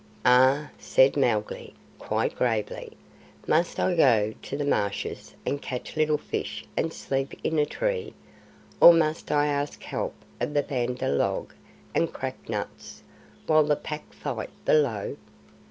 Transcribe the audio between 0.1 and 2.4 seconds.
"Ah," said Mowgli, quite